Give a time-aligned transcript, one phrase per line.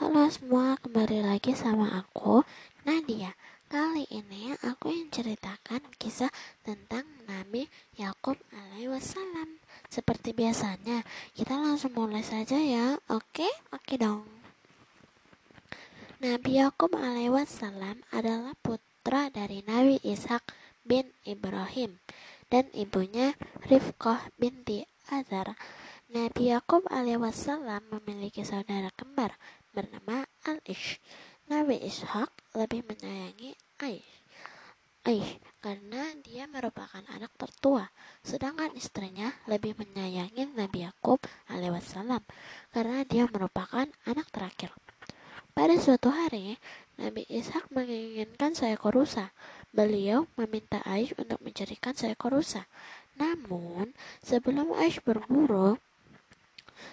[0.00, 2.40] Halo semua, kembali lagi sama aku,
[2.88, 3.36] Nadia.
[3.68, 6.32] Kali ini aku yang ceritakan kisah
[6.64, 7.68] tentang Nabi
[8.00, 9.60] Yakub alaihissalam.
[9.92, 11.04] Seperti biasanya,
[11.36, 12.96] kita langsung mulai saja ya.
[13.12, 13.44] Oke,
[13.76, 14.24] oke dong.
[16.24, 20.48] Nabi Yakub alaihissalam adalah putra dari Nabi Ishak
[20.80, 22.00] bin Ibrahim
[22.48, 23.36] dan ibunya
[23.68, 24.80] Rifqah binti
[25.12, 25.52] Azar.
[26.08, 29.36] Nabi Yakub alaihissalam memiliki saudara kembar
[29.70, 30.98] bernama Al-Ish.
[31.50, 34.22] Nabi Ishak lebih menyayangi Aish.
[35.02, 37.90] Aish karena dia merupakan anak tertua,
[38.22, 41.18] sedangkan istrinya lebih menyayangi Nabi Yakub
[41.50, 42.22] alaihissalam
[42.70, 44.70] karena dia merupakan anak terakhir.
[45.50, 46.54] Pada suatu hari,
[46.94, 49.34] Nabi Ishak menginginkan seekor rusa.
[49.74, 52.70] Beliau meminta Aish untuk mencarikan seekor rusa.
[53.18, 53.90] Namun,
[54.22, 55.82] sebelum Aish berburu,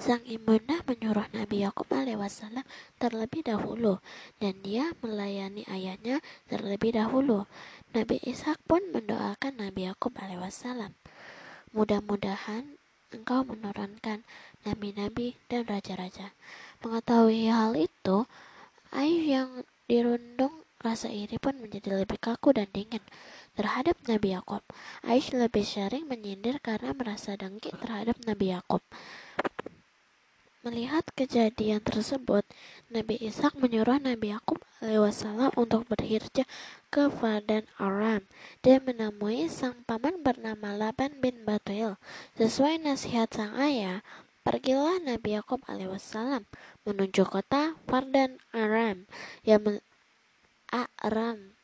[0.00, 2.64] Sang ibunda menyuruh Nabi Yakub alaihissalam
[2.96, 4.00] terlebih dahulu
[4.40, 7.44] dan dia melayani ayahnya terlebih dahulu.
[7.92, 10.96] Nabi Ishak pun mendoakan Nabi Yakub alaihissalam.
[11.70, 14.22] Mudah-mudahan engkau menurunkan
[14.62, 16.30] nabi-nabi dan raja-raja.
[16.82, 18.26] Mengetahui hal itu,
[18.90, 19.50] Ayub yang
[19.86, 23.04] dirundung rasa iri pun menjadi lebih kaku dan dingin
[23.52, 24.64] terhadap Nabi Yakub.
[25.04, 28.80] Aish lebih sering menyindir karena merasa dengki terhadap Nabi Yakub.
[30.60, 32.44] Melihat kejadian tersebut,
[32.92, 36.44] Nabi Ishak menyuruh Nabi Yakub alaihissalam untuk berhijrah
[36.92, 38.28] ke Padan Aram
[38.60, 41.96] dan menemui sang paman bernama Laban bin Batuil.
[42.36, 44.04] Sesuai nasihat sang ayah,
[44.44, 46.44] pergilah Nabi Yakub alaihissalam
[46.84, 49.08] menuju kota Padan Aram
[49.48, 49.80] yang
[51.00, 51.56] Aram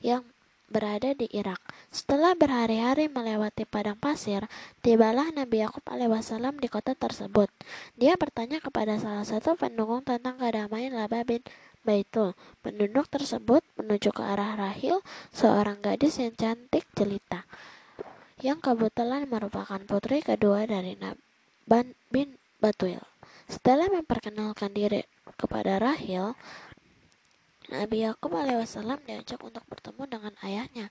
[0.00, 0.24] yang
[0.66, 1.62] berada di Irak.
[1.94, 4.46] Setelah berhari-hari melewati padang pasir,
[4.82, 7.48] tibalah Nabi Yakub alaihissalam di kota tersebut.
[7.94, 11.42] Dia bertanya kepada salah satu pendukung tentang kedamaian Laba bin
[11.86, 12.34] Baitul.
[12.66, 14.98] Penduduk tersebut menuju ke arah Rahil,
[15.30, 17.46] seorang gadis yang cantik jelita,
[18.42, 23.00] yang kebetulan merupakan putri kedua dari Naban bin Batuil.
[23.46, 25.06] Setelah memperkenalkan diri
[25.38, 26.34] kepada Rahil,
[27.66, 30.86] Nabi Yakub alaihissalam diajak untuk bertemu dengan ayahnya,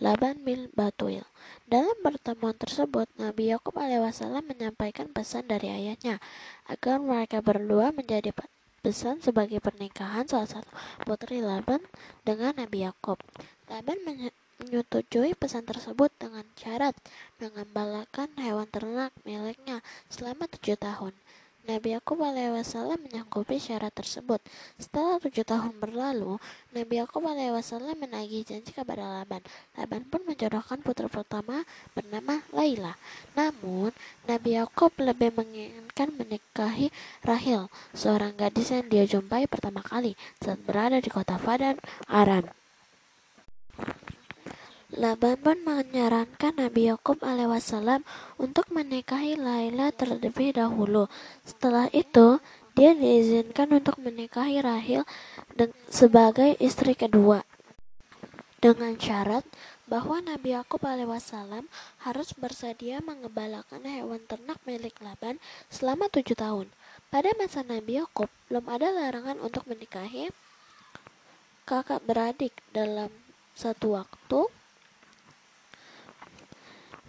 [0.00, 1.22] Laban bin Batuil.
[1.68, 6.18] Dalam pertemuan tersebut, Nabi Yakub alaihissalam menyampaikan pesan dari ayahnya
[6.64, 8.32] agar mereka berdua menjadi
[8.80, 10.68] pesan sebagai pernikahan salah satu
[11.04, 11.84] putri Laban
[12.24, 13.20] dengan Nabi Yakub.
[13.68, 14.00] Laban
[14.64, 16.96] menyetujui pesan tersebut dengan syarat
[17.36, 21.12] mengembalakan hewan ternak miliknya selama tujuh tahun.
[21.64, 24.36] Nabi Yakub alaihissalam menyanggupi syarat tersebut.
[24.76, 26.36] Setelah tujuh tahun berlalu,
[26.76, 29.40] Nabi Yakub alaihissalam menagih janji kepada Laban.
[29.80, 31.64] Laban pun menjodohkan putri pertama
[31.96, 33.00] bernama Laila.
[33.32, 33.96] Namun,
[34.28, 36.92] Nabi Yakub lebih menginginkan menikahi
[37.24, 40.12] Rahil, seorang gadis yang dia jumpai pertama kali
[40.44, 41.80] saat berada di kota Fadan,
[42.12, 42.63] Aram.
[44.94, 48.06] Laban pun menyarankan Nabi Yakub alaihissalam
[48.38, 51.10] untuk menikahi Laila terlebih dahulu.
[51.42, 52.38] Setelah itu,
[52.78, 55.02] dia diizinkan untuk menikahi Rahil
[55.90, 57.42] sebagai istri kedua.
[58.62, 59.42] Dengan syarat
[59.90, 61.66] bahwa Nabi Yakub alaihissalam
[62.06, 65.42] harus bersedia mengembalakan hewan ternak milik Laban
[65.74, 66.70] selama tujuh tahun.
[67.10, 70.30] Pada masa Nabi Yakub, belum ada larangan untuk menikahi
[71.66, 73.10] kakak beradik dalam
[73.58, 74.50] satu waktu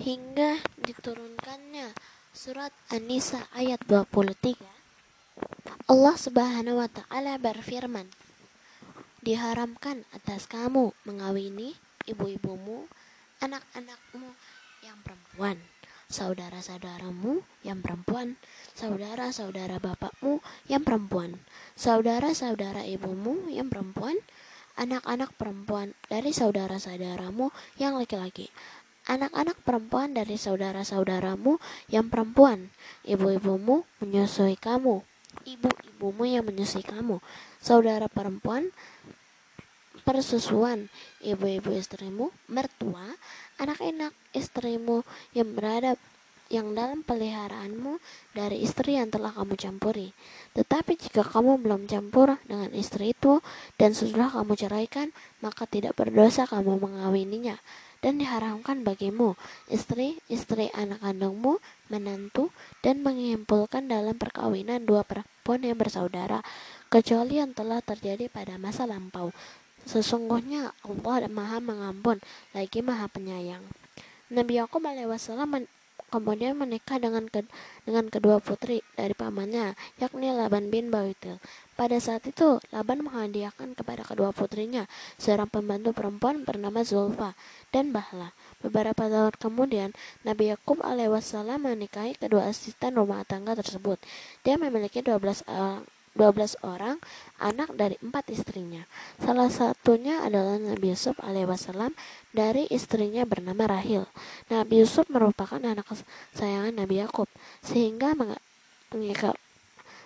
[0.00, 1.92] hingga diturunkannya
[2.32, 4.56] surat An-Nisa ayat 23
[5.88, 8.08] Allah Subhanahu wa taala berfirman
[9.22, 11.78] Diharamkan atas kamu mengawini
[12.10, 12.90] ibu-ibumu,
[13.38, 14.34] anak-anakmu
[14.82, 15.62] yang perempuan,
[16.10, 18.34] saudara-saudaramu yang perempuan,
[18.74, 21.38] saudara-saudara bapakmu yang perempuan,
[21.78, 24.18] saudara-saudara ibumu yang perempuan,
[24.74, 28.50] anak-anak perempuan dari saudara-saudaramu yang laki-laki,
[29.10, 31.58] anak-anak perempuan dari saudara-saudaramu
[31.90, 32.70] yang perempuan.
[33.02, 35.02] Ibu-ibumu menyusui kamu.
[35.42, 37.18] Ibu-ibumu yang menyusui kamu.
[37.58, 38.70] Saudara perempuan
[40.06, 40.86] persusuan.
[41.22, 43.06] Ibu-ibu istrimu, mertua,
[43.58, 45.02] anak-anak istrimu
[45.34, 45.98] yang berada
[46.52, 47.96] yang dalam peliharaanmu
[48.36, 50.12] dari istri yang telah kamu campuri.
[50.52, 53.40] Tetapi jika kamu belum campur dengan istri itu
[53.80, 57.56] dan sudah kamu ceraikan, maka tidak berdosa kamu mengawininya
[58.02, 59.38] dan diharamkan bagimu,
[59.70, 62.50] istri, istri anak kandungmu, menantu,
[62.82, 66.42] dan mengimpulkan dalam perkawinan dua perempuan yang bersaudara,
[66.90, 69.30] kecuali yang telah terjadi pada masa lampau.
[69.86, 72.18] Sesungguhnya Allah maha mengampun,
[72.50, 73.62] lagi maha penyayang.
[74.34, 75.66] Nabi Yakub alaihissalam
[76.12, 77.46] kemudian menikah dengan ke,
[77.88, 81.40] dengan kedua putri dari pamannya, yakni Laban bin Bautil.
[81.82, 84.86] Pada saat itu, Laban menghadiahkan kepada kedua putrinya
[85.18, 87.34] seorang pembantu perempuan bernama Zulfa
[87.74, 88.30] dan Bahla.
[88.62, 89.90] Beberapa tahun kemudian,
[90.22, 93.98] Nabi Yakub alaihissalam menikahi kedua asisten rumah tangga tersebut.
[94.46, 95.42] Dia memiliki 12
[96.14, 97.02] 12 orang
[97.42, 98.86] anak dari empat istrinya.
[99.18, 101.98] Salah satunya adalah Nabi Yusuf alaihissalam
[102.30, 104.06] dari istrinya bernama Rahil.
[104.54, 107.26] Nabi Yusuf merupakan anak kesayangan Nabi Yakub
[107.58, 108.14] sehingga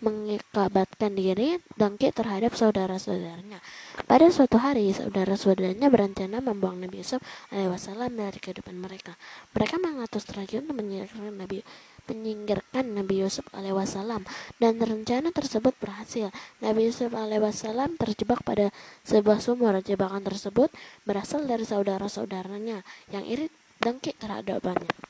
[0.00, 3.60] mengikabatkan diri dengki terhadap saudara-saudaranya.
[4.08, 7.20] Pada suatu hari, saudara-saudaranya berencana membuang Nabi Yusuf
[7.52, 9.14] alaihissalam dari kehidupan mereka.
[9.52, 11.60] Mereka mengatur strategi untuk menyingkirkan Nabi
[12.10, 14.26] menyingkirkan Nabi Yusuf alaihissalam
[14.58, 16.34] dan rencana tersebut berhasil.
[16.58, 18.74] Nabi Yusuf alaihissalam terjebak pada
[19.06, 19.78] sebuah sumur.
[19.80, 20.74] Jebakan tersebut
[21.06, 22.82] berasal dari saudara-saudaranya
[23.14, 23.46] yang iri
[23.78, 25.09] dengki terhadapnya.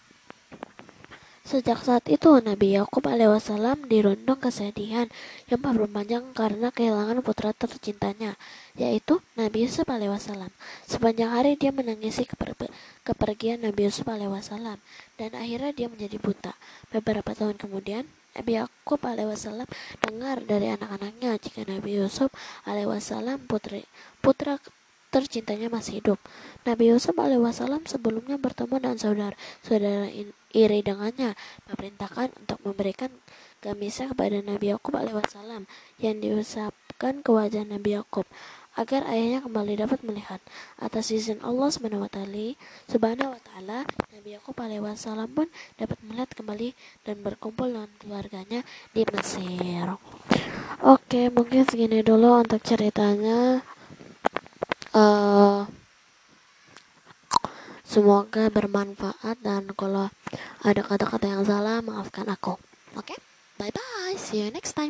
[1.50, 5.11] Sejak saat itu, Nabi Yakub alaihissalam dirundung kesedihan
[5.50, 8.38] yang berpanjang karena kehilangan putra tercintanya,
[8.79, 10.55] yaitu Nabi Yusuf alaihissalam.
[10.87, 12.55] Sepanjang hari dia menangisi keper
[13.02, 14.79] kepergian Nabi Yusuf alaihissalam
[15.19, 16.55] dan akhirnya dia menjadi buta.
[16.94, 18.06] Beberapa tahun kemudian,
[18.38, 19.67] Nabi Yakub alaihissalam
[20.06, 22.31] dengar dari anak-anaknya jika Nabi Yusuf
[22.62, 23.91] alaihissalam putri
[24.23, 24.62] putra
[25.11, 26.19] tercintanya masih hidup.
[26.62, 30.09] Nabi Yusuf alaihissalam sebelumnya bertemu dengan saudara-saudara
[30.55, 31.35] iri dengannya,
[31.71, 33.11] memerintahkan untuk memberikan
[33.61, 35.67] gamisnya kepada Nabi Yakub alaihissalam
[35.99, 38.25] yang diusapkan ke wajah Nabi Yakub
[38.79, 40.39] agar ayahnya kembali dapat melihat.
[40.79, 43.85] Atas izin Allah Subhanahu wa taala,
[44.15, 46.73] Nabi Yakub alaihissalam pun dapat melihat kembali
[47.03, 48.61] dan berkumpul dengan keluarganya
[48.95, 49.99] di Mesir.
[50.81, 53.61] Oke, mungkin segini dulu untuk ceritanya
[54.97, 55.67] uh,
[57.83, 60.09] semoga bermanfaat dan kalau
[60.65, 62.57] ada kata-kata yang salah maafkan aku.
[62.97, 63.15] Oke?
[63.15, 63.21] Okay?
[63.61, 64.89] bye bye see you next time